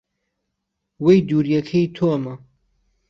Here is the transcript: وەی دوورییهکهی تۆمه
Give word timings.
وەی 1.03 1.19
دوورییهکهی 1.27 1.85
تۆمه 1.95 2.33